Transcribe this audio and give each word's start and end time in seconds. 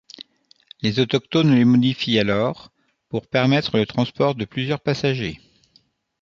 Les 0.81 0.99
autochtones 0.99 1.53
les 1.53 1.63
modifient 1.63 2.17
alors 2.17 2.71
pour 3.09 3.27
permettre 3.27 3.77
le 3.77 3.85
transport 3.85 4.33
de 4.33 4.45
plusieurs 4.45 4.79
passagers. 4.79 5.39